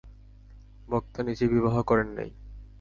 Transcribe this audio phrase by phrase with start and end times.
[0.89, 2.29] বক্তা নিজে বিবাহ করেন নাই।